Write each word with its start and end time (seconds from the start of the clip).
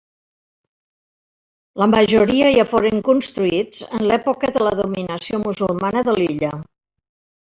La 1.81 1.87
majoria, 1.91 2.47
ja 2.55 2.65
foren 2.71 3.03
construïts 3.09 3.83
en 3.97 4.05
l'època 4.13 4.49
de 4.55 4.63
la 4.69 4.71
dominació 4.79 5.41
musulmana 5.45 6.03
de 6.09 6.17
l'illa. 6.21 6.51